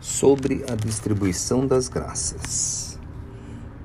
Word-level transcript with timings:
sobre 0.00 0.64
a 0.70 0.74
distribuição 0.74 1.66
das 1.66 1.88
graças. 1.88 2.98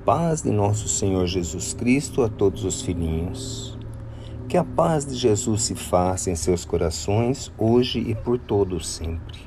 Paz 0.04 0.42
de 0.42 0.50
nosso 0.50 0.88
Senhor 0.88 1.26
Jesus 1.26 1.74
Cristo 1.74 2.22
a 2.22 2.28
todos 2.28 2.64
os 2.64 2.82
filhinhos. 2.82 3.78
Que 4.48 4.56
a 4.56 4.64
paz 4.64 5.06
de 5.06 5.14
Jesus 5.14 5.62
se 5.62 5.74
faça 5.74 6.30
em 6.30 6.36
seus 6.36 6.64
corações 6.64 7.52
hoje 7.56 8.00
e 8.00 8.14
por 8.14 8.38
todos 8.38 8.88
sempre. 8.88 9.38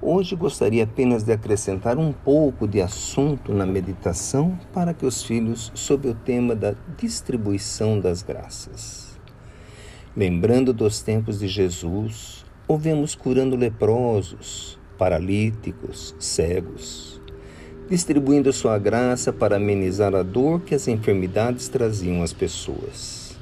Hoje 0.00 0.36
gostaria 0.36 0.84
apenas 0.84 1.24
de 1.24 1.32
acrescentar 1.32 1.96
um 1.96 2.12
pouco 2.12 2.68
de 2.68 2.80
assunto 2.82 3.54
na 3.54 3.64
meditação 3.64 4.58
para 4.72 4.92
que 4.92 5.06
os 5.06 5.22
filhos 5.22 5.72
sob 5.74 6.08
o 6.08 6.14
tema 6.14 6.54
da 6.54 6.74
distribuição 6.98 7.98
das 7.98 8.22
graças. 8.22 9.18
Lembrando 10.14 10.72
dos 10.72 11.00
tempos 11.00 11.38
de 11.38 11.48
Jesus, 11.48 12.44
o 12.68 12.76
vemos 12.76 13.14
curando 13.14 13.56
leprosos, 13.56 14.78
paralíticos, 14.98 16.14
cegos, 16.18 17.20
distribuindo 17.88 18.52
sua 18.52 18.78
graça 18.78 19.32
para 19.32 19.56
amenizar 19.56 20.14
a 20.14 20.22
dor 20.22 20.60
que 20.60 20.74
as 20.74 20.88
enfermidades 20.88 21.68
traziam 21.68 22.22
às 22.22 22.32
pessoas. 22.32 23.36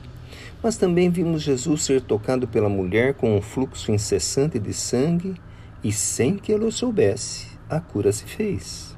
Mas 0.63 0.77
também 0.77 1.11
vimos 1.11 1.43
Jesus 1.43 1.83
ser 1.83 2.01
tocado 2.01 2.47
pela 2.47 2.69
mulher 2.69 3.15
com 3.15 3.37
um 3.37 3.43
fluxo 3.43 3.91
incessante 3.91 4.59
de 4.59 4.73
sangue 4.73 5.35
e, 5.83 5.93
sem 5.93 6.37
que 6.37 6.53
ela 6.53 6.67
o 6.67 6.73
soubesse, 6.73 7.49
a 7.69 7.81
cura 7.81 8.13
se 8.13 8.25
fez. 8.25 8.97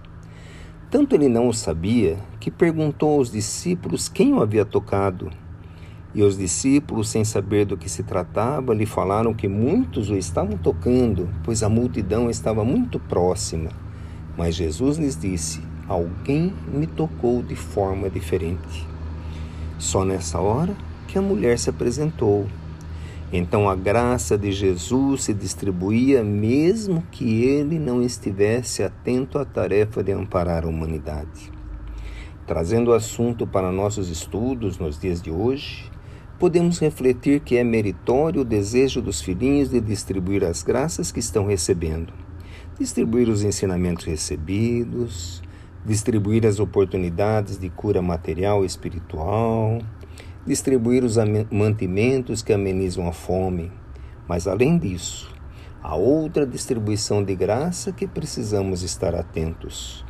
Tanto 0.91 1.15
ele 1.15 1.29
não 1.29 1.48
o 1.48 1.55
sabia 1.55 2.18
que 2.38 2.51
perguntou 2.51 3.18
aos 3.18 3.32
discípulos 3.32 4.09
quem 4.09 4.32
o 4.32 4.41
havia 4.41 4.65
tocado. 4.65 5.30
E 6.14 6.23
os 6.23 6.38
discípulos, 6.38 7.09
sem 7.09 7.24
saber 7.24 7.64
do 7.64 7.77
que 7.77 7.88
se 7.88 8.04
tratava, 8.04 8.73
lhe 8.73 8.86
falaram 8.86 9.34
que 9.34 9.48
muitos 9.48 10.10
o 10.10 10.16
estavam 10.16 10.56
tocando, 10.56 11.28
pois 11.42 11.62
a 11.62 11.68
multidão 11.68 12.30
estava 12.30 12.64
muito 12.64 13.00
próxima. 13.00 13.70
Mas 14.37 14.54
Jesus 14.54 14.96
lhes 14.96 15.16
disse: 15.16 15.60
Alguém 15.88 16.52
me 16.73 16.87
tocou 16.87 17.43
de 17.43 17.56
forma 17.56 18.09
diferente. 18.09 18.87
Só 19.76 20.04
nessa 20.04 20.38
hora 20.38 20.76
que 21.09 21.18
a 21.18 21.23
mulher 21.23 21.59
se 21.59 21.68
apresentou. 21.68 22.46
Então 23.32 23.68
a 23.68 23.74
graça 23.74 24.38
de 24.38 24.52
Jesus 24.52 25.24
se 25.24 25.34
distribuía, 25.34 26.23
mesmo 26.23 27.02
que 27.10 27.43
ele 27.43 27.80
não 27.80 28.01
estivesse 28.01 28.84
atento 28.84 29.37
à 29.37 29.45
tarefa 29.45 30.04
de 30.04 30.12
amparar 30.12 30.65
a 30.65 30.68
humanidade. 30.68 31.52
Trazendo 32.46 32.93
o 32.93 32.95
assunto 32.95 33.46
para 33.46 33.73
nossos 33.73 34.09
estudos 34.09 34.78
nos 34.78 34.99
dias 34.99 35.21
de 35.21 35.32
hoje, 35.32 35.90
podemos 36.45 36.78
refletir 36.78 37.40
que 37.40 37.56
é 37.56 37.64
meritório 37.64 38.42
o 38.42 38.45
desejo 38.45 39.00
dos 39.00 39.23
filhinhos 39.23 39.70
de 39.70 39.80
distribuir 39.80 40.45
as 40.45 40.62
graças 40.62 41.10
que 41.10 41.18
estão 41.18 41.46
recebendo, 41.46 42.12
distribuir 42.78 43.30
os 43.30 43.42
ensinamentos 43.42 44.04
recebidos, 44.04 45.42
distribuir 45.87 46.45
as 46.45 46.60
oportunidades 46.60 47.59
de 47.59 47.70
cura 47.70 48.02
material 48.02 48.62
e 48.62 48.66
espiritual, 48.66 49.78
distribuir 50.46 51.02
os 51.02 51.16
mantimentos 51.50 52.42
que 52.42 52.52
amenizam 52.52 53.09
a 53.09 53.12
fome. 53.12 53.72
Mas 54.28 54.46
além 54.46 54.76
disso, 54.76 55.34
há 55.82 55.96
outra 55.96 56.46
distribuição 56.46 57.24
de 57.24 57.34
graça 57.34 57.90
que 57.90 58.06
precisamos 58.06 58.82
estar 58.82 59.15
atentos. 59.15 60.04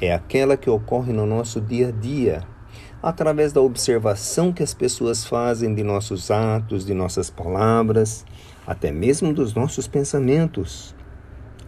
É 0.00 0.12
aquela 0.12 0.56
que 0.56 0.68
ocorre 0.68 1.12
no 1.12 1.24
nosso 1.24 1.60
dia 1.60 1.90
a 1.90 1.92
dia 1.92 2.57
através 3.02 3.52
da 3.52 3.60
observação 3.60 4.52
que 4.52 4.62
as 4.62 4.74
pessoas 4.74 5.24
fazem 5.24 5.74
de 5.74 5.82
nossos 5.82 6.30
atos, 6.30 6.84
de 6.84 6.92
nossas 6.92 7.30
palavras, 7.30 8.24
até 8.66 8.90
mesmo 8.90 9.32
dos 9.32 9.54
nossos 9.54 9.86
pensamentos. 9.86 10.94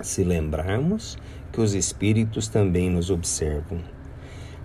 Se 0.00 0.25
lembrarmos 0.25 1.17
que 1.53 1.61
os 1.61 1.75
Espíritos 1.75 2.48
também 2.48 2.91
nos 2.91 3.11
observam. 3.11 3.78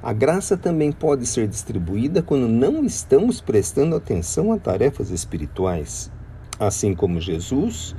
A 0.02 0.14
graça 0.14 0.56
também 0.56 0.92
pode 0.92 1.26
ser 1.26 1.48
distribuída 1.48 2.22
quando 2.22 2.48
não 2.48 2.84
estamos 2.84 3.42
prestando 3.42 3.96
atenção 3.96 4.52
a 4.52 4.58
tarefas 4.58 5.10
espirituais. 5.10 6.12
Assim 6.60 6.94
como 6.94 7.20
Jesus, 7.20 7.96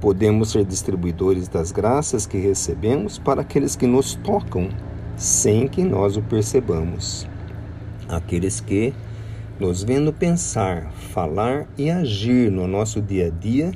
podemos 0.00 0.50
ser 0.50 0.64
distribuidores 0.64 1.48
das 1.48 1.70
graças 1.70 2.26
que 2.26 2.38
recebemos 2.38 3.18
para 3.18 3.42
aqueles 3.42 3.76
que 3.76 3.86
nos 3.86 4.14
tocam, 4.14 4.70
sem 5.16 5.68
que 5.68 5.84
nós 5.84 6.16
o 6.16 6.22
percebamos 6.22 7.28
aqueles 8.10 8.60
que, 8.60 8.92
nos 9.58 9.82
vendo 9.82 10.12
pensar, 10.12 10.90
falar 11.12 11.66
e 11.76 11.90
agir 11.90 12.50
no 12.50 12.66
nosso 12.66 13.00
dia 13.00 13.26
a 13.26 13.30
dia, 13.30 13.72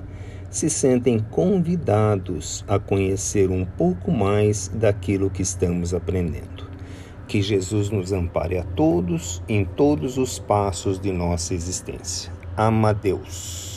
se 0.50 0.70
sentem 0.70 1.18
convidados 1.18 2.64
a 2.68 2.78
conhecer 2.78 3.50
um 3.50 3.64
pouco 3.64 4.12
mais 4.12 4.68
daquilo 4.68 5.28
que 5.28 5.42
estamos 5.42 5.92
aprendendo. 5.92 6.68
Que 7.26 7.42
Jesus 7.42 7.90
nos 7.90 8.12
ampare 8.12 8.58
a 8.58 8.62
todos 8.62 9.42
em 9.48 9.64
todos 9.64 10.16
os 10.16 10.38
passos 10.38 11.00
de 11.00 11.10
nossa 11.10 11.54
existência. 11.54 12.32
Ama 12.56 12.94
Deus. 12.94 13.73